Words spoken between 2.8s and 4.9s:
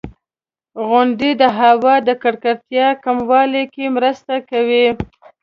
کمولو کې مرسته کوي.